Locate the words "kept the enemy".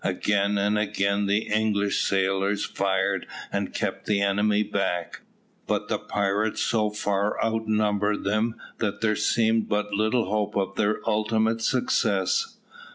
3.71-4.63